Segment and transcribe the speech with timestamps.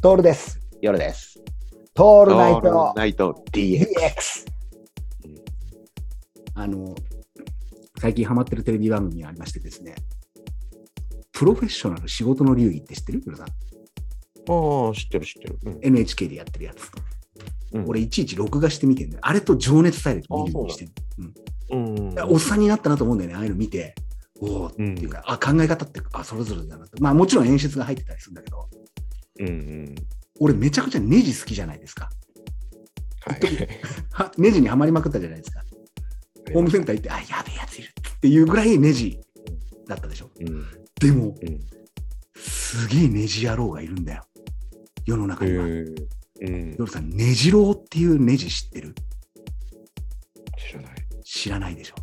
[0.00, 0.60] トールです。
[0.80, 1.40] 夜です。
[1.40, 1.44] オ
[1.92, 4.46] トールナイトナイト DX。
[6.54, 6.94] あの、
[8.00, 9.96] 最近ハマってるテレビ番組がありましてですね、
[11.32, 13.22] プロフェッショナル仕事の流儀って知ってる？
[13.22, 13.50] 黒さんあ
[14.92, 15.58] あ、知ってる知ってる。
[15.64, 16.92] うん ?NHK でやってるやつ。
[17.72, 19.20] うん俺、いちいち録画して見てんだよ。
[19.24, 20.92] あれと情熱大陸見るようにしてる。
[21.70, 22.14] うん。
[22.28, 23.96] おっさんになったなと思うんだよね、ああいうの見て。
[24.40, 27.02] おおっていうか、あ、考え方って、あ、それぞれだなと。
[27.02, 28.68] まあもちろん演出が入ってたりするんだけど、
[29.38, 29.94] うんうん。
[30.40, 32.10] 俺めちゃくちゃネジ好きじゃないですか。
[33.20, 33.40] はい。
[34.12, 35.64] はネジにはまりまくったじゃないですか。
[36.52, 39.20] ホームセンター行って、あ、やべえやついるっていうぐらいネジ
[39.86, 40.30] だったでしょ。
[40.40, 40.66] うん。
[41.00, 41.60] でも、うん。
[42.34, 44.24] すげえネジ野郎がいるんだよ。
[45.04, 45.64] 世の中には。
[45.64, 45.94] うん。
[46.40, 46.76] うん。
[46.78, 48.94] 夜さん、ネジローっていうネジ知ってる？
[50.56, 50.94] 知らない。
[51.24, 51.94] 知らないでしょ。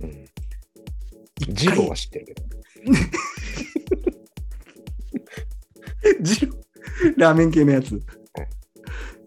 [0.00, 0.28] うん。
[1.54, 2.48] ジローは知ってるけど。
[6.22, 6.67] ジロー
[7.20, 8.00] ラーメン系のやつ。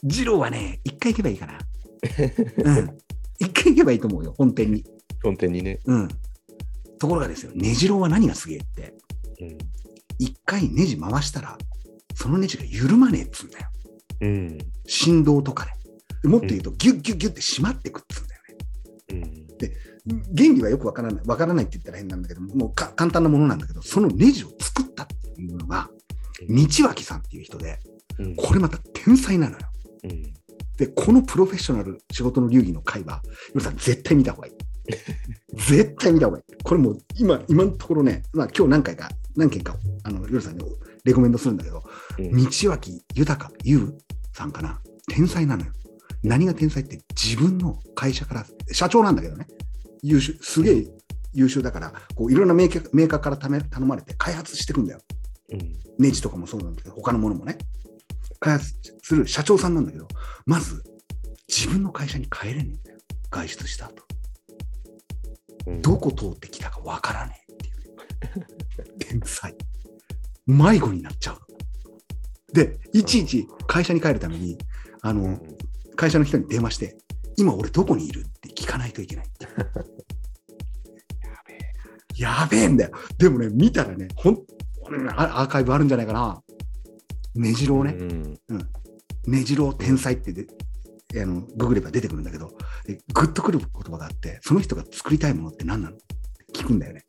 [0.03, 1.59] ジローはね、一回行けばいいかな。
[2.63, 2.97] うん。
[3.37, 4.83] 一回行けばいいと思うよ、本店に。
[5.21, 5.79] 本店にね。
[5.85, 6.07] うん。
[6.97, 8.95] ところがですよ、ネジローは何がすげえって、
[9.41, 9.57] うん。
[10.17, 11.57] 一回ネジ回したら、
[12.15, 13.67] そのネジが緩まねえっつうんだよ。
[14.21, 14.57] うん。
[14.87, 15.71] 振動とかで。
[16.23, 19.37] でもっと言うと、ギュッギュッギュッって締まってくっつうんだよね。
[20.07, 20.35] うん。
[20.35, 25.89] 原理はよくわからない、わからないって言ったら変なんだけども、もうか簡単なものなんだけど、そのネジを作ったっていうのが、
[26.49, 27.79] 道脇さんっていう人で、
[28.19, 28.35] うん。
[28.35, 29.67] これまた天才なのよ。
[30.03, 30.33] うん。
[30.77, 34.53] で、このプロフェッショナル仕事の流儀の会は、ヨルさん絶対見た方がいい。
[35.55, 36.63] 絶対見た方がいい。
[36.63, 40.63] これもう今、今のところね、まあ今日何回か、何件か、あの、ヨルさんに
[41.03, 41.83] レコメンドするんだけど、
[42.17, 42.43] うん。
[42.43, 43.93] 道脇豊優
[44.33, 44.81] さんかな。
[45.07, 45.71] 天才なのよ。
[46.23, 49.47] 何が天才って自分の会社から、社長なんだけどね、
[50.03, 50.87] 優秀、すげえ
[51.33, 55.01] 優秀だから、こういろんなメーカーメーカーからため頼まれて開発していくんだよ。
[55.51, 55.73] うん。
[55.99, 57.57] ネジとかもそうなんだけど、他のものもね。
[58.39, 60.07] 開発する社長さんなんだけど、
[60.45, 60.83] まず
[61.47, 62.99] 自分の会社に帰れねえんだよ。
[63.29, 64.03] 外出した後。
[65.67, 65.81] うん。
[65.81, 68.97] どこ通ってきたかわからねえっていう。
[68.99, 69.55] 天才。
[70.47, 71.37] 迷子になっちゃう。
[72.53, 74.57] で、いちいち会社に帰るために、
[75.01, 75.41] あの、うん。
[75.95, 76.97] 会社の人に電話して、
[77.37, 79.47] 今俺どこにいるって聞かないといけない って。
[82.17, 82.91] やべえんだよ。
[83.17, 84.07] でもね、見たらね、
[85.15, 86.41] アアーカイブあるんじゃないかな。
[87.35, 87.91] ねじろうね。
[87.91, 88.39] うん。
[89.27, 90.47] ねじろう天才ってで、
[91.21, 92.51] あの、ググれば出てくるんだけど、
[92.85, 95.95] でグッとくる言葉があって、その人が作りたいものって何なの？
[95.95, 96.05] って
[96.53, 97.05] 聞くんだよね。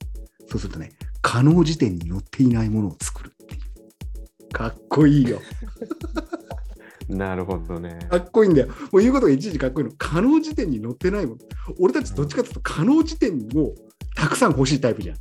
[0.49, 4.49] そうするとね、可能時点に載っていないものを作るっていう。
[4.53, 5.41] かっこいいよ。
[7.09, 7.99] なるほどね。
[8.11, 8.69] かっこいいんだよ。
[8.69, 9.93] もう言うことがいちいちかっこいいの。
[9.99, 11.39] 可能時点に載ってないもの。
[11.79, 13.75] 俺たちどっちかっていうと、可能時点を
[14.15, 15.17] たくさん欲しいタイプじゃん。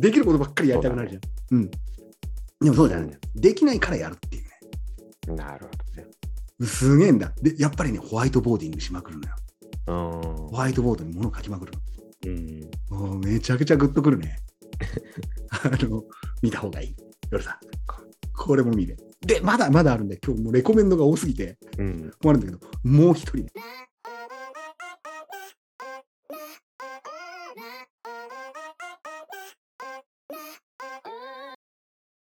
[0.00, 1.20] できることばっかりやりたくなるじゃん。
[1.20, 1.70] う,ね、うん。
[2.64, 3.20] でもそうじゃないんだよ。
[3.34, 5.36] できないからやるっていうね。
[5.36, 6.08] なるほどね。
[6.66, 7.32] すげえんだ。
[7.42, 9.34] で、やっぱりね、ホワイトボーディングしまくるのよ。
[9.86, 11.72] ホワイトボードに物を書きまくる。
[12.90, 14.38] うん、めちゃくちゃグッとくるね。
[15.50, 16.04] あの、
[16.42, 16.96] 見た方がいい。
[17.30, 17.58] 夜さん、
[18.32, 18.96] これも見れ。
[19.20, 21.58] で、まだまだあるんで、今日もレコメンドが多すぎて、
[22.22, 23.46] 困るんだけど、もう一人。